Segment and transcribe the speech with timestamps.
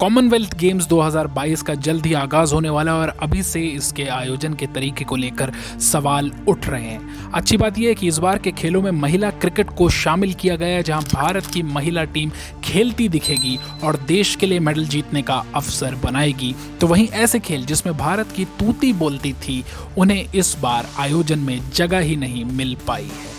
[0.00, 4.52] Commonwealth games 2022 का जल्द ही आगाज़ होने वाला है और अभी से इसके आयोजन
[4.54, 8.38] के तरीके को लेकर सवाल उठ रहे हैं। अच्छी बात यह है कि इस बार
[8.38, 12.30] के खेलों में महिला क्रिकेट को शामिल किया गया है, जहाँ भारत की महिला टीम
[12.64, 17.66] खेलती दिखेगी और देश के लिए मेडल जीतने का अवसर बनाएगी। तो वहीं ऐसे खेल
[17.66, 19.64] जिसमें भारत की तूती बोलती थी,
[19.98, 23.37] उन्हें इस बार आयोजन में जगह ही नहीं मिल पाई है।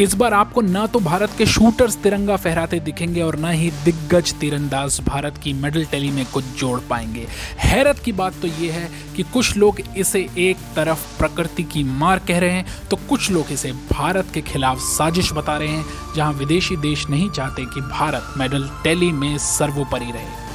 [0.00, 4.32] इस बार आपको न तो भारत के शूटर्स तिरंगा फहराते दिखेंगे और न ही दिग्गज
[4.34, 7.26] तीरंदाज भारत की मेडल टैली में कुछ जोड़ पाएँगे।
[7.58, 12.18] हैरत की बात तो ये है कि कुछ लोग इसे एक तरफ़ प्रकृति की मार
[12.18, 15.84] कह रहे हैं तो कुछ लोग इसे भारत के खिलाफ साजिश बता रहे हैं,
[16.16, 20.45] जहाँ विदेशी देश नहीं चाहते कि भारत मेडल टैली में सर्वोपरि रहे।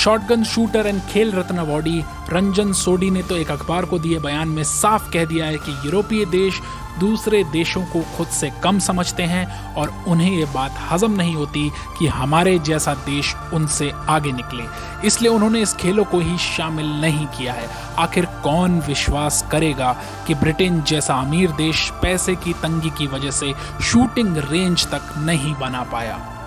[0.00, 4.48] शॉटगन शूटर एंड खेल रत्न अवॉर्डी रंजन सोडी ने तो एक अखबार को दिए बयान
[4.48, 6.60] में साफ़ कह दिया है कि यूरोपीय देश
[7.00, 11.70] दूसरे देशों को खुद से कम समझते हैं और उन्हें ये बात हजम नहीं होती
[11.98, 14.64] कि हमारे जैसा देश उनसे आगे निकले।
[15.06, 20.34] इसलिए उन्होंने इस खेलों को ही शामिल नहीं किया है। आखिर कौन विश्वास करेगा कि
[20.34, 25.82] ब्रिटेन जैसा अमीर देश पैसे की तंगी की वजह से शूटिंग रेंज तक नहीं बना
[25.82, 26.39] पाया?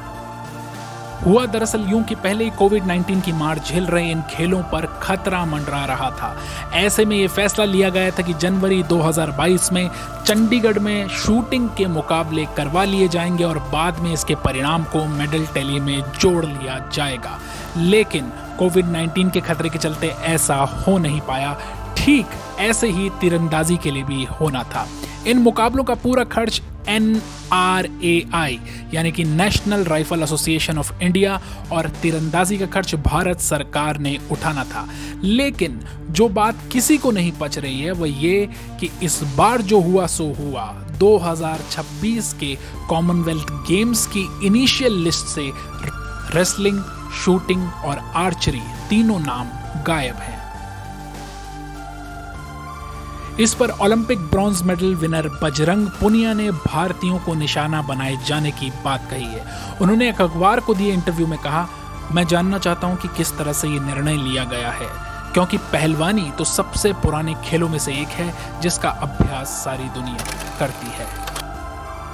[1.25, 4.85] हुआ दरअसल यूँ कि पहले ही कोविड 19 की मार झेल रहे इन खेलों पर
[4.85, 6.37] खतरा मंडरा रहा था।
[6.73, 9.89] ऐसे में ये फैसला लिया गया था कि जनवरी 2022 में
[10.25, 15.45] चंडीगढ़ में शूटिंग के मुकाबले करवा लिए जाएँगे और बाद में इसके परिणाम को मेडल
[15.45, 17.39] टैली में जोड़ लिया जाएगा।
[17.77, 21.57] लेकिन कोविड 19 के खतरे के चलते ऐसा हो नहीं पाया।
[21.97, 22.25] ठीक
[22.59, 24.87] ऐसे ही तीरंदाजी के लिए भी होना था।
[25.27, 27.21] इन मुकाबलों का पूरा खर्च एन
[27.53, 28.59] आर ए आई
[28.93, 34.63] यानी कि national rifle association of India और तीरंदाजी का खर्च भारत सरकार ने उठाना
[34.63, 34.87] था।
[35.23, 35.79] लेकिन
[36.09, 40.07] जो बात किसी को नहीं पच रही है वह ये कि इस बार जो हुआ,
[40.07, 42.57] सो हुआ। 2026 के
[42.89, 45.51] कॉमनवेल्थ गेम्स की इनिशियल लिस्ट से
[46.35, 46.83] रेसलिंग
[47.25, 49.47] शूटिंग और आर्चरी तीनों नाम
[49.83, 50.42] गायब हैं।
[53.39, 58.69] इस पर Olympic bronze medal winner Bajrang Punia ने भारतीयों को निशाना बनाए जाने की
[58.85, 59.45] बात कही है।
[59.81, 61.67] उन्होंने एक अखबार को दिए इंटरव्यू में कहा,
[62.11, 64.87] मैं जानना चाहता हूँ कि किस तरह से ये निर्णय लिया गया है,
[65.33, 70.91] क्योंकि पहलवानी तो सबसे पुराने खेलों में से एक है जिसका अभ्यास सारी दुनिया करती
[70.91, 71.07] है।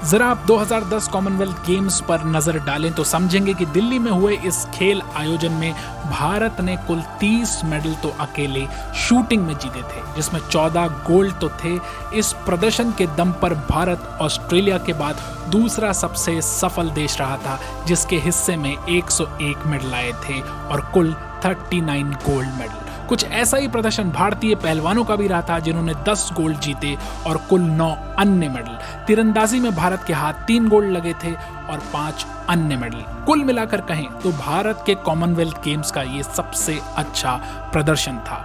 [0.01, 4.63] जरा आप 2010 कॉमनवेल्थ गेम्स पर नज़र डालें तो समझेंगे कि दिल्ली में हुए इस
[4.73, 5.73] खेल आयोजन में
[6.11, 8.65] भारत ने कुल 30 मेडल तो अकेले
[8.97, 11.77] शूटिंग में जीते थे, जिसमें 14 गोल्ड तो थे।
[12.19, 17.59] इस प्रदर्शन के दम पर भारत ऑस्ट्रेलिया के बाद दूसरा सबसे सफल देश रहा था,
[17.87, 21.15] जिसके हिस्से में 101 मेडल आए थे और कुल
[21.45, 26.29] 39 गोल्ड मेडल कुछ ऐसा ही प्रदर्शन भारतीय पहलवानों का भी रहा था, जिन्होंने 10
[26.33, 26.95] गोल्ड जीते
[27.27, 27.89] और कुल 9
[28.19, 28.77] अन्य मेडल।
[29.07, 33.81] तीरंदाजी में भारत के हाथ तीन गोल्ड लगे थे और पाँच अन्य मेडल। कुल मिलाकर
[33.81, 37.35] कहें तो भारत के कॉमनवेल्थ गेम्स का ये सबसे अच्छा
[37.73, 38.37] प्रदर्शन था।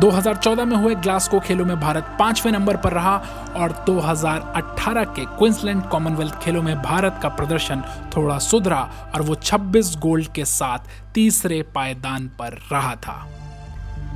[0.00, 3.16] 2014 में हुए ग्लासको खेलों में भारत पाँचवें नंबर पर रहा
[3.56, 7.82] और 2018 के क्विंसलैंड कॉमनवेल्थ खेलों में भारत का प्रदर्शन
[8.16, 8.80] थोड़ा सुधरा
[9.14, 13.16] और वो 26 गोल्ड के साथ तीसरे पायदान पर रहा था।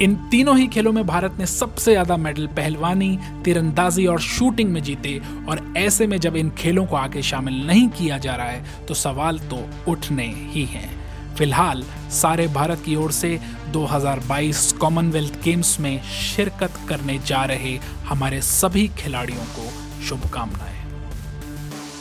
[0.03, 4.83] इन तीनों ही खेलों में भारत ने सबसे ज़्यादा मेडल पहलवानी, तीरंदाजी और शूटिंग में
[4.83, 8.87] जीते और ऐसे में जब इन खेलों को आगे शामिल नहीं किया जा रहा है
[8.87, 13.39] तो सवाल तो उठने ही हैं। फ़िलहाल, सारे भारत की ओर से
[13.73, 17.77] 2022 कॉमनवेल्थ गेम्स में शिरकत करने जा रहे
[18.07, 19.71] हमारे सभी खिलाड़ियों को
[20.05, 20.76] शुभकामनाएँ।